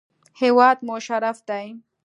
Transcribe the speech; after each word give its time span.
هېواد 0.41 0.77
مو 0.85 0.95
شرف 1.05 1.37
دی 1.49 1.65